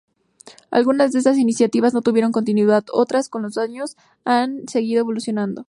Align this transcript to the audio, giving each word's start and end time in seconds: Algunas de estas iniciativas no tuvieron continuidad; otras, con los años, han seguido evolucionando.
Algunas 0.71 1.11
de 1.11 1.19
estas 1.19 1.37
iniciativas 1.37 1.93
no 1.93 2.01
tuvieron 2.01 2.31
continuidad; 2.31 2.83
otras, 2.91 3.29
con 3.29 3.43
los 3.43 3.59
años, 3.59 3.95
han 4.25 4.67
seguido 4.67 5.01
evolucionando. 5.01 5.59